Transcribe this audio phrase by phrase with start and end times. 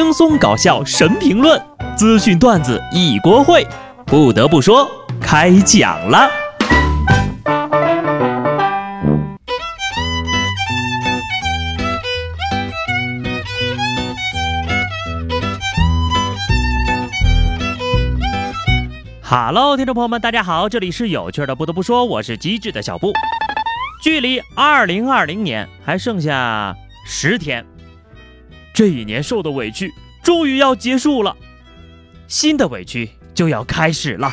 [0.00, 1.60] 轻松搞笑神评论，
[1.96, 3.66] 资讯段子一锅烩。
[4.06, 4.88] 不得不说，
[5.20, 6.30] 开讲了。
[19.24, 21.56] Hello，听众朋友们，大家好，这里是有趣的。
[21.56, 23.12] 不得不说，我是机智的小布。
[24.00, 27.66] 距离二零二零年还剩下十天。
[28.78, 29.92] 这一年受的委屈
[30.22, 31.36] 终于要结束了，
[32.28, 34.30] 新的委屈就要开始了。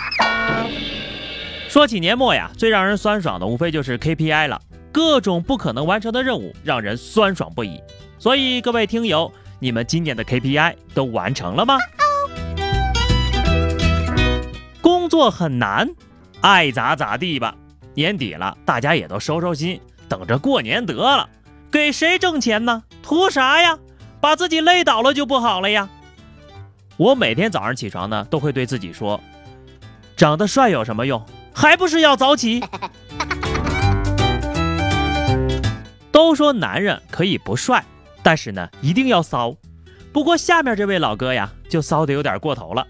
[1.67, 7.81] 说起年末呀，最让人酸爽的无非就是 KPI 了，各种不可能完成的任务让人酸爽不已。
[8.19, 11.79] 所以各位听友，你们今年的 KPI 都完成了吗？
[14.79, 15.89] 工作很难，
[16.41, 17.55] 爱咋咋地吧。
[17.95, 21.27] 年底了，大家也都收收心，等着过年得了。
[21.71, 22.83] 给谁挣钱呢？
[23.01, 23.79] 图啥呀？
[24.25, 25.87] 把自己累倒了就不好了呀！
[26.97, 29.21] 我每天早上起床呢，都会对自己说：
[30.17, 31.23] 长得帅有什么用？
[31.53, 32.59] 还不是要早起。
[36.11, 37.85] 都说男人可以不帅，
[38.23, 39.55] 但是呢，一定要骚。
[40.11, 42.87] 不过下面这位老哥呀，就骚的有点过头了。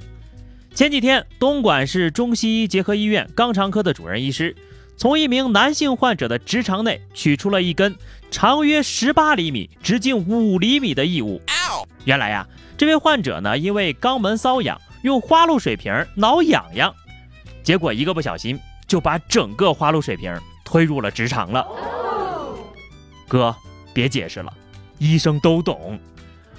[0.74, 4.56] 前几天，东莞市中西医结合医院肛肠科的主任医师，
[4.98, 7.96] 从一名男性患者的直肠内取出了一根。
[8.32, 11.42] 长约十八厘米、直径五厘米的异物。
[12.04, 12.46] 原来呀，
[12.78, 16.94] 这位患者呢，因为肛门瘙痒，用花露水瓶挠痒痒，
[17.64, 21.66] 结果一个不小心就把整个花露水瓶推入了直肠了。
[23.26, 23.56] 哥，
[23.94, 24.52] 别解释了，
[24.98, 25.98] 医生都懂，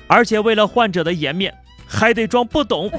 [0.06, 1.52] 而且为了患者的颜面，
[1.86, 2.90] 还得装不懂。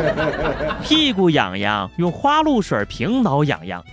[0.82, 3.84] 屁股痒痒，用花露水瓶挠痒痒，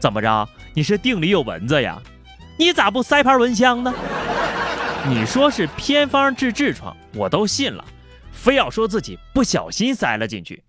[0.00, 0.48] 怎么着？
[0.74, 2.00] 你是腚里有蚊子呀？
[2.56, 3.94] 你咋不塞盘蚊香呢？
[5.06, 7.84] 你说是偏方治痔疮，我都信了，
[8.32, 10.62] 非要说自己不小心塞了进去，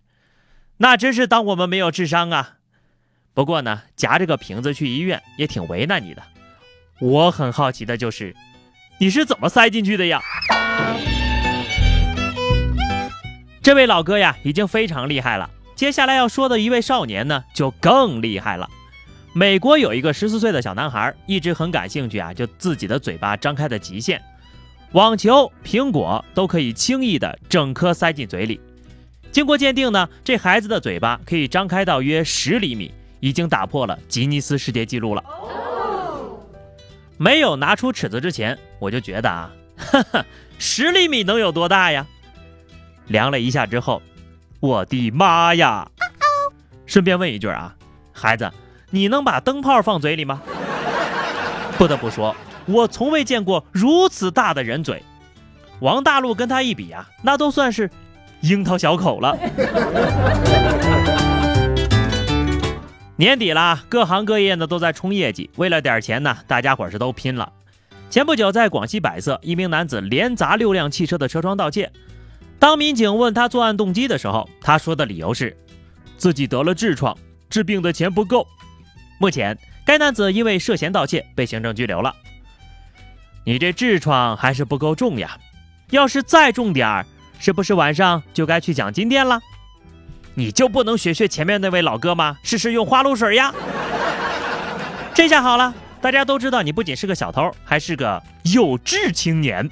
[0.77, 2.55] 那真是当我们没有智商啊！
[3.33, 6.21] 不过呢，夹着个瓶子去医院也挺为难你的。
[6.99, 8.35] 我很好奇的就是，
[8.99, 10.21] 你是怎么塞进去的呀？
[13.61, 15.49] 这位老哥呀，已经非常厉害了。
[15.75, 18.69] 接下来要说的一位少年呢，就更厉害了。
[19.33, 24.21] 美国有一个十四岁的小男孩，一直很感兴趣啊，就自己的嘴巴张开的极限，
[24.91, 28.59] 网球、苹果都可以轻易的整颗塞进嘴里。
[29.31, 35.23] 经过鉴定呢，这孩子的嘴巴可以张开到约十厘米，已经打破了吉尼斯世界纪录了。
[37.17, 40.25] 没有拿出尺子之前，我就觉得啊，哈哈，
[40.59, 42.05] 十厘米能有多大呀？
[43.07, 44.01] 量了一下之后，
[44.59, 45.89] 我的妈呀！
[46.85, 47.73] 顺便问一句啊，
[48.11, 48.51] 孩子。
[48.93, 50.41] 你能把灯泡放嘴里吗？
[51.77, 52.35] 不得不说，
[52.65, 55.01] 我从未见过如此大的人嘴。
[55.79, 57.89] 王大陆跟他一比啊，那都算是
[58.41, 59.35] 樱桃小口了。
[63.15, 67.51] 年底啦，各行各业呢都在冲业绩，为了点钱呢，大家伙是都拼了。
[68.09, 71.89] 前不久，在广西百色，一名男子连砸六辆汽车的车窗盗窃。
[72.59, 75.55] 当民警问他作案动机的时候，他说的理由是
[76.17, 77.17] 自己得了痔疮，
[77.49, 78.45] 治病的钱不够。
[79.21, 79.55] 目前，
[79.85, 82.11] 该男子因为涉嫌盗窃被行政拘留了。
[83.45, 85.37] 你这痔疮还是不够重呀，
[85.91, 87.05] 要是再重点儿，
[87.39, 89.39] 是不是晚上就该去奖金店了？
[90.33, 92.39] 你就不能学学前面那位老哥吗？
[92.41, 93.53] 试试用花露水呀！
[95.13, 95.71] 这下好了，
[96.01, 99.69] 大家都知道你不仅是个小偷，还是个有志青年。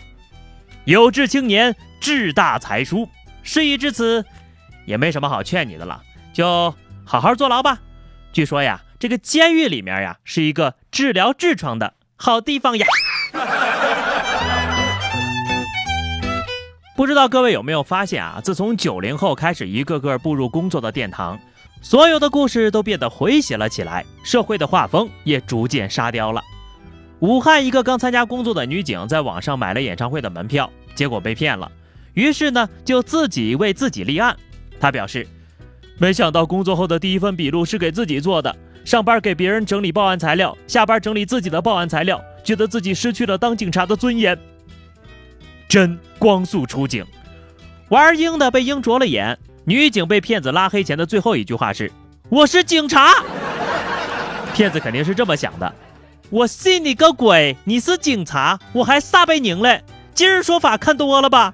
[0.85, 3.09] 有志青年志大才疏，
[3.41, 4.23] 事已至此，
[4.85, 5.99] 也没什么好劝你的了，
[6.33, 6.71] 就
[7.03, 7.79] 好好坐牢吧。
[8.31, 8.79] 据说呀。
[8.99, 12.85] 这个监狱里面呀，是一个治疗痔疮的好地方呀。
[16.97, 18.41] 不知道各位有没有发现啊？
[18.43, 21.39] 自从九零后开始一个个步入工作的殿堂，
[21.81, 26.43] 所有的故事都变得诙谐了起来，社会的画风也逐渐沙雕了。
[27.19, 31.71] 武汉一个刚参加工作的女警在网上买了演唱会的门票，结果被骗了，
[32.15, 34.35] 于是呢就自己为自己立案。
[34.77, 35.25] 她表示，
[35.97, 38.53] 没想到工作后的第一份笔录是给自己做的。
[38.85, 44.37] 上班给别人整理报案材料，下班整理自己的报案材料，觉得自己失去了当警察的尊严。
[45.67, 47.05] 真光速出警，
[47.89, 49.37] 玩鹰的被鹰啄了眼。
[49.65, 51.91] 女警被骗子拉黑前的最后一句话是
[52.29, 53.23] ：“我是警察。”
[54.55, 55.71] 骗子肯定是这么想的
[56.31, 57.55] ：“我信你个鬼！
[57.65, 59.83] 你是警察，我还撒贝宁嘞！
[60.15, 61.53] 今日说法看多了吧？”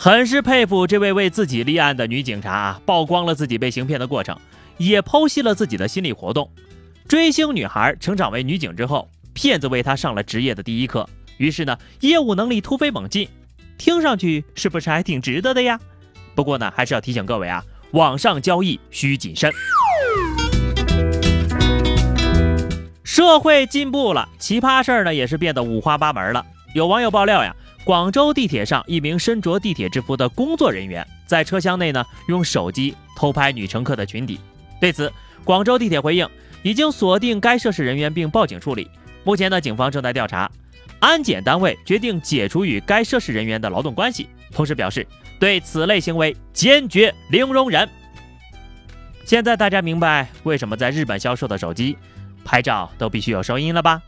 [0.00, 2.80] 很是佩服这位为自己立案的女警察啊！
[2.86, 4.38] 曝光了自己被行骗的过程，
[4.76, 6.48] 也剖析了自己的心理活动。
[7.08, 11.04] 追星女孩成长为女警之后，骗子为她上了职业的第一课，
[11.38, 13.28] 于是呢，业务能力突飞猛进，
[13.76, 15.80] 听上去是不是还挺值得的呀？
[16.36, 19.50] 不过呢，还是要提醒各位啊，网上交易需谨慎。
[23.02, 26.46] 社会进步了，奇葩事儿呢也是变得五花八门了。
[26.72, 27.52] 有网友爆料呀，
[27.84, 34.38] 广州地铁上一名身着地铁制服的工作人员在车厢内呢用手机偷拍女乘客的裙底。
[34.80, 35.10] 对此，
[35.42, 36.28] 广州地铁回应
[36.62, 38.90] 已经锁定该涉事人员并报警处理。
[39.24, 40.50] 目前呢，警方正在调查，
[40.98, 45.06] 安检单位决定解除与该涉事人员的劳动关系，同时表示
[45.38, 47.88] 对此类行为坚决零容忍。
[49.24, 51.96] 现在大家明白为什么在日本销售的手机
[52.44, 54.02] 拍照都必须有收音了吧？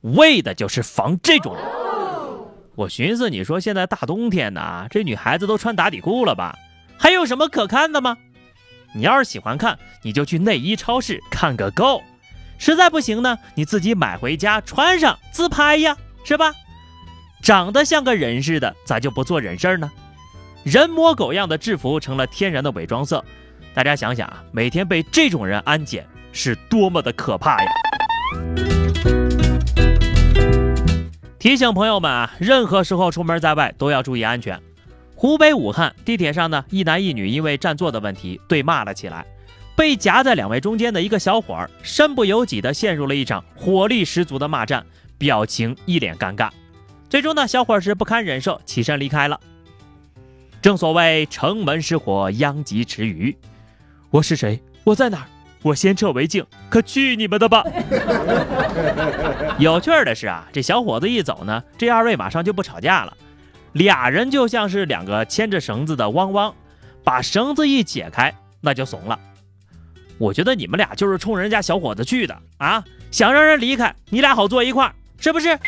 [0.00, 1.87] 为的就是防这种人。
[2.78, 6.56] 我寻思，你说现在大冬天的，这女孩子都穿打底裤了吧？
[6.96, 8.16] 还有什么可看的吗？
[8.94, 12.00] 你要是喜欢看，你就去内衣超市看个够。
[12.56, 16.54] 实在不行呢，你自己买回家穿上自拍呀，是吧？
[17.42, 19.90] 长得像个人似的，咋就不做人事儿呢？
[20.62, 23.24] 人模狗样的制服成了天然的伪装色，
[23.74, 27.70] 大家想想啊，每天被这种人安检是多么的可怕呀！
[31.38, 34.60] 提醒朋友们啊，任何时候出门在外都要注意安全。
[35.14, 39.24] 湖北武汉地铁上呢，一男一女因为占座的问题对骂了起来。
[39.76, 44.84] 被夹在两位中间的一个小伙儿，身不由己地陷入了一场火力十足的骂战，
[45.16, 46.50] 表情一脸尴尬。
[47.08, 49.38] 最终呢，小伙儿是不堪忍受，起身离开了。
[50.60, 53.36] 正所谓城门失火，殃及池鱼。
[54.10, 54.60] 我是谁？
[54.82, 55.26] 我在哪儿？
[55.62, 56.44] 我先撤为敬。
[56.70, 57.64] 可去你们的吧！
[59.58, 63.16] 有趣的是啊，这小伙子一走呢，这二位马上就不吵架了。
[63.72, 66.54] 俩人就像是两个牵着绳子的汪汪，
[67.04, 69.18] 把绳子一解开，那就怂了。
[70.16, 75.58] 我觉得你们俩就是冲人家小伙子去的啊，想让人离开，你俩好坐一块儿，是不是？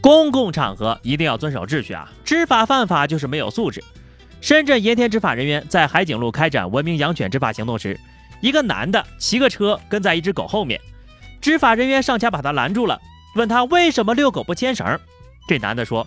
[0.00, 2.10] 公共场合一定要遵守秩序啊！
[2.24, 3.82] 知法犯法就是没有素质。
[4.42, 7.98] 深圳盐田执法人员在海景路开展文明养犬执法行动时，
[8.40, 10.80] 一个男的骑个车跟在一只狗后面，
[11.40, 13.00] 执法人员上前把他拦住了，
[13.36, 14.98] 问他为什么遛狗不牵绳。
[15.46, 16.04] 这男的说：“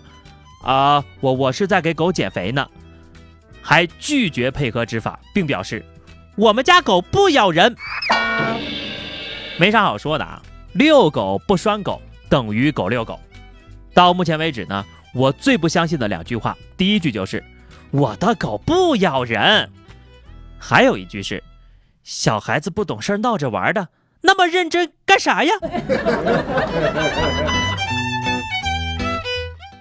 [0.62, 2.68] 啊，我我是在给狗减肥呢。”
[3.62, 5.82] 还拒绝配合执法，并表示
[6.36, 7.74] 我们家狗不咬人，
[9.58, 10.42] 没啥好说的啊。
[10.74, 13.18] 遛狗不拴狗等于狗遛狗。
[13.94, 14.84] 到目前为止呢，
[15.14, 17.42] 我最不相信的两句话，第一句就是
[17.90, 19.70] 我的狗不咬人，
[20.58, 21.42] 还有一句是
[22.02, 23.88] 小孩子不懂事闹着玩的，
[24.20, 25.52] 那么认真干啥呀？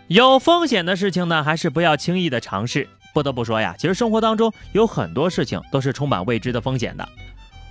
[0.07, 2.88] 有风险的事情呢，还是不要轻易的尝试。
[3.13, 7.08] 不得不说呀，其实生活当中有很多事情都是充满未知的风险的。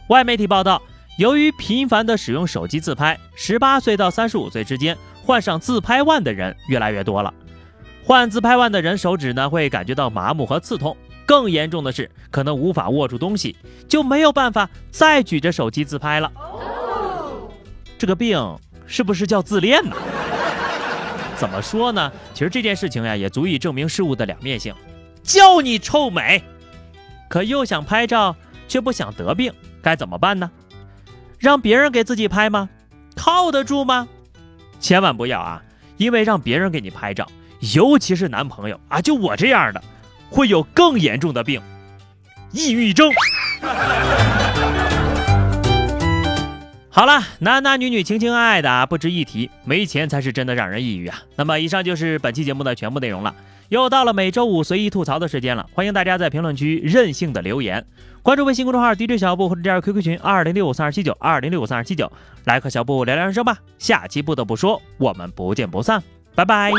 [0.08, 0.82] 外媒体报道，
[1.18, 7.32] 由于频繁的使用手机自拍，十八岁到三十五岁之间患上自拍腕的人越来越多了。
[8.04, 13.56] 患自拍腕的人手指呢会感觉到麻木和刺痛，更严重的是可能无法握住东西，
[13.88, 16.30] 就没有办法再举着手机自拍了。
[17.96, 19.96] 这个病是不是叫自恋呢？
[21.36, 22.12] 怎么说呢？
[22.34, 24.74] 其实这件事情呀，也足以证明事物的两面性。
[25.22, 26.42] 叫你臭美，
[27.28, 28.36] 可又想拍照，
[28.68, 30.50] 却不想得病，该怎么办呢？
[31.38, 32.68] 让别人给自己拍吗？
[33.16, 34.06] 靠得住吗？
[34.78, 35.62] 千万不要啊！
[35.96, 37.26] 因为让别人给你拍照，
[37.74, 39.82] 尤其是男朋友啊，就我这样的，
[40.30, 41.60] 会有更严重的病——
[42.52, 43.10] 抑郁症。
[46.90, 51.22] 好了，男男女女情情爱爱的啊不值一提，没钱才是真的让人抑郁啊！
[51.34, 53.34] 那么，以上就是本期节目的全部内容了。
[53.74, 57.84] 又到了每周五随意吐槽的时间了，欢迎大家在评论区任性的留言，
[58.22, 62.10] 关注微信公众号 DJ 小布或者加入 QQ 群二零六五三二七九二零六五三二七九，
[62.44, 63.58] 来和小布聊聊人生吧。
[63.76, 66.00] 下期不得不说，我们不见不散，
[66.36, 66.70] 拜拜。